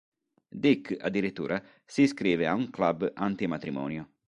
[0.49, 4.09] Dick, addirittura, si iscrive a un club anti-matrimonio.